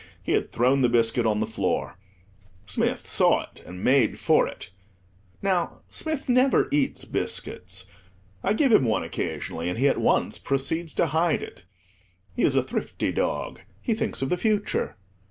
[0.23, 1.95] He had thrown the biscuit on the floor.
[2.65, 4.71] Smith saw it and made for it.
[5.43, 7.85] Now Smith never eats biscuits.
[8.41, 11.65] I give him one occasionally, and he at once proceeds to hide it.
[12.35, 14.97] He is a thrifty dog; he thinks of the future.